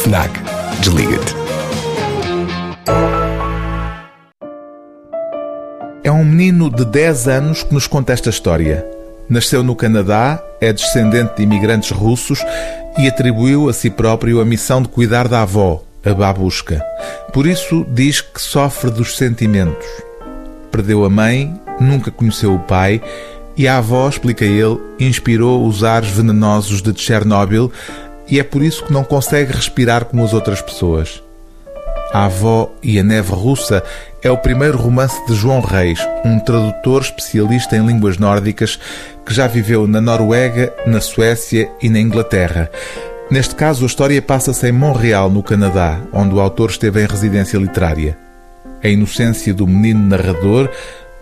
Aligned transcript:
FNAC. 0.00 0.30
Desliga-te. 0.80 1.34
É 6.02 6.10
um 6.10 6.24
menino 6.24 6.70
de 6.70 6.86
10 6.86 7.28
anos 7.28 7.62
que 7.62 7.74
nos 7.74 7.86
conta 7.86 8.14
esta 8.14 8.30
história. 8.30 8.86
Nasceu 9.28 9.62
no 9.62 9.76
Canadá, 9.76 10.42
é 10.58 10.72
descendente 10.72 11.36
de 11.36 11.42
imigrantes 11.42 11.90
russos 11.90 12.42
e 12.96 13.06
atribuiu 13.06 13.68
a 13.68 13.74
si 13.74 13.90
próprio 13.90 14.40
a 14.40 14.44
missão 14.44 14.80
de 14.80 14.88
cuidar 14.88 15.28
da 15.28 15.42
avó, 15.42 15.82
a 16.02 16.14
babushka. 16.14 16.82
Por 17.30 17.46
isso 17.46 17.84
diz 17.90 18.22
que 18.22 18.40
sofre 18.40 18.90
dos 18.90 19.18
sentimentos. 19.18 19.86
Perdeu 20.70 21.04
a 21.04 21.10
mãe, 21.10 21.54
nunca 21.78 22.10
conheceu 22.10 22.54
o 22.54 22.58
pai 22.58 23.02
e 23.54 23.68
a 23.68 23.76
avó, 23.76 24.08
explica 24.08 24.46
ele, 24.46 24.80
inspirou 24.98 25.66
os 25.66 25.84
ares 25.84 26.08
venenosos 26.08 26.80
de 26.80 26.98
Chernobyl 26.98 27.70
e 28.30 28.38
é 28.38 28.42
por 28.44 28.62
isso 28.62 28.84
que 28.84 28.92
não 28.92 29.04
consegue 29.04 29.52
respirar 29.52 30.04
como 30.04 30.24
as 30.24 30.32
outras 30.32 30.62
pessoas. 30.62 31.22
A 32.12 32.24
Avó 32.24 32.72
e 32.82 32.98
a 32.98 33.04
Neve 33.04 33.32
Russa 33.32 33.82
é 34.22 34.30
o 34.30 34.36
primeiro 34.36 34.76
romance 34.76 35.24
de 35.26 35.34
João 35.34 35.60
Reis, 35.60 36.00
um 36.24 36.40
tradutor 36.40 37.02
especialista 37.02 37.76
em 37.76 37.86
línguas 37.86 38.18
nórdicas 38.18 38.78
que 39.24 39.32
já 39.32 39.46
viveu 39.46 39.86
na 39.86 40.00
Noruega, 40.00 40.74
na 40.86 41.00
Suécia 41.00 41.70
e 41.80 41.88
na 41.88 42.00
Inglaterra. 42.00 42.70
Neste 43.30 43.54
caso, 43.54 43.84
a 43.84 43.86
história 43.86 44.20
passa-se 44.20 44.68
em 44.68 44.72
Montreal, 44.72 45.30
no 45.30 45.40
Canadá, 45.40 46.00
onde 46.12 46.34
o 46.34 46.40
autor 46.40 46.70
esteve 46.70 47.00
em 47.00 47.06
residência 47.06 47.58
literária. 47.58 48.18
A 48.82 48.88
inocência 48.88 49.54
do 49.54 49.66
menino 49.66 50.04
narrador, 50.04 50.68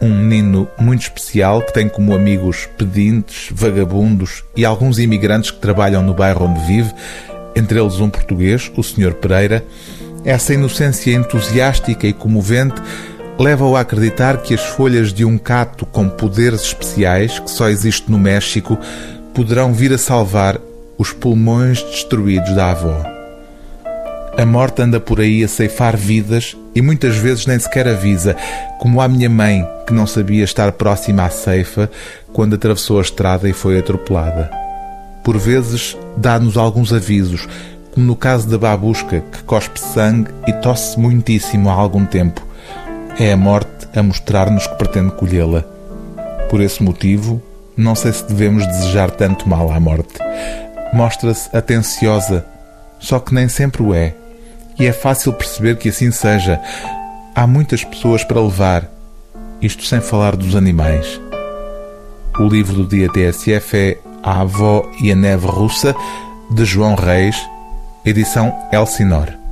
um 0.00 0.08
menino 0.08 0.68
muito 0.78 1.02
especial 1.02 1.62
que 1.62 1.72
tem 1.72 1.88
como 1.88 2.14
amigos 2.14 2.68
pedintes, 2.76 3.48
vagabundos 3.52 4.44
e 4.54 4.64
alguns 4.64 4.98
imigrantes 4.98 5.50
que 5.50 5.58
trabalham 5.58 6.02
no 6.02 6.14
bairro 6.14 6.46
onde 6.46 6.60
vive, 6.66 6.92
entre 7.54 7.80
eles 7.80 7.98
um 8.00 8.10
português, 8.10 8.70
o 8.76 8.82
Sr. 8.82 9.14
Pereira. 9.14 9.64
Essa 10.24 10.54
inocência 10.54 11.12
entusiástica 11.12 12.06
e 12.06 12.12
comovente 12.12 12.80
leva-o 13.38 13.76
a 13.76 13.80
acreditar 13.80 14.38
que 14.38 14.54
as 14.54 14.64
folhas 14.64 15.12
de 15.12 15.24
um 15.24 15.38
cato 15.38 15.86
com 15.86 16.08
poderes 16.08 16.62
especiais, 16.62 17.38
que 17.38 17.50
só 17.50 17.68
existe 17.68 18.10
no 18.10 18.18
México, 18.18 18.78
poderão 19.34 19.72
vir 19.72 19.92
a 19.92 19.98
salvar 19.98 20.58
os 20.98 21.12
pulmões 21.12 21.82
destruídos 21.82 22.54
da 22.54 22.70
avó. 22.70 23.15
A 24.38 24.44
morte 24.44 24.82
anda 24.82 25.00
por 25.00 25.18
aí 25.18 25.42
a 25.42 25.48
ceifar 25.48 25.96
vidas 25.96 26.54
e 26.74 26.82
muitas 26.82 27.16
vezes 27.16 27.46
nem 27.46 27.58
sequer 27.58 27.88
avisa, 27.88 28.36
como 28.78 29.00
a 29.00 29.08
minha 29.08 29.30
mãe, 29.30 29.66
que 29.86 29.94
não 29.94 30.06
sabia 30.06 30.44
estar 30.44 30.72
próxima 30.72 31.24
à 31.24 31.30
ceifa 31.30 31.90
quando 32.34 32.54
atravessou 32.54 32.98
a 32.98 33.02
estrada 33.02 33.48
e 33.48 33.54
foi 33.54 33.78
atropelada. 33.78 34.50
Por 35.24 35.38
vezes 35.38 35.96
dá-nos 36.18 36.58
alguns 36.58 36.92
avisos, 36.92 37.48
como 37.94 38.06
no 38.06 38.14
caso 38.14 38.46
da 38.46 38.58
babusca, 38.58 39.22
que 39.32 39.42
cospe 39.44 39.80
sangue 39.80 40.30
e 40.46 40.52
tosse 40.52 41.00
muitíssimo 41.00 41.70
há 41.70 41.72
algum 41.72 42.04
tempo. 42.04 42.46
É 43.18 43.32
a 43.32 43.36
morte 43.38 43.88
a 43.94 44.02
mostrar-nos 44.02 44.66
que 44.66 44.74
pretende 44.76 45.12
colhê-la. 45.12 45.64
Por 46.50 46.60
esse 46.60 46.82
motivo, 46.82 47.42
não 47.74 47.94
sei 47.94 48.12
se 48.12 48.24
devemos 48.24 48.66
desejar 48.66 49.10
tanto 49.10 49.48
mal 49.48 49.70
à 49.70 49.80
morte. 49.80 50.18
Mostra-se 50.92 51.48
atenciosa, 51.56 52.44
só 52.98 53.18
que 53.18 53.32
nem 53.32 53.48
sempre 53.48 53.82
o 53.82 53.94
é. 53.94 54.14
E 54.78 54.86
é 54.86 54.92
fácil 54.92 55.32
perceber 55.32 55.76
que 55.76 55.88
assim 55.88 56.10
seja. 56.10 56.60
Há 57.34 57.46
muitas 57.46 57.84
pessoas 57.84 58.24
para 58.24 58.40
levar, 58.40 58.90
isto 59.60 59.84
sem 59.84 60.00
falar 60.00 60.36
dos 60.36 60.54
animais. 60.54 61.20
O 62.38 62.44
livro 62.44 62.74
do 62.74 62.86
dia 62.86 63.08
TSF 63.10 63.76
é 63.76 63.98
A 64.22 64.42
Avó 64.42 64.90
e 65.00 65.10
a 65.10 65.16
Neve 65.16 65.46
Russa, 65.46 65.94
de 66.50 66.64
João 66.64 66.94
Reis, 66.94 67.36
edição 68.04 68.54
Elsinore. 68.72 69.45